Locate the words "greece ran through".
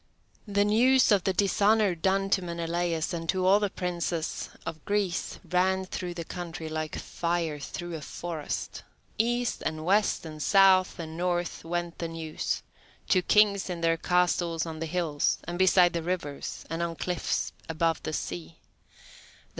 4.83-6.15